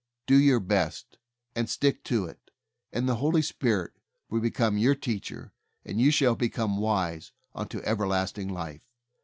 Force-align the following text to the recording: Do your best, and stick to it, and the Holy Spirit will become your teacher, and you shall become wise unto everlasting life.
Do 0.25 0.35
your 0.37 0.59
best, 0.59 1.19
and 1.55 1.69
stick 1.69 2.03
to 2.05 2.25
it, 2.25 2.49
and 2.91 3.07
the 3.07 3.17
Holy 3.17 3.43
Spirit 3.43 3.91
will 4.31 4.39
become 4.41 4.79
your 4.79 4.95
teacher, 4.95 5.53
and 5.85 6.01
you 6.01 6.09
shall 6.09 6.33
become 6.35 6.79
wise 6.79 7.31
unto 7.53 7.81
everlasting 7.81 8.47
life. 8.49 8.89